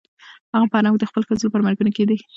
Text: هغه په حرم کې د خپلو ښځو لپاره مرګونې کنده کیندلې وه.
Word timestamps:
هغه 0.53 0.65
په 0.71 0.75
حرم 0.79 0.93
کې 0.93 0.99
د 1.03 1.09
خپلو 1.09 1.27
ښځو 1.29 1.45
لپاره 1.47 1.65
مرګونې 1.67 1.89
کنده 1.95 1.97
کیندلې 1.97 2.17
وه. 2.25 2.29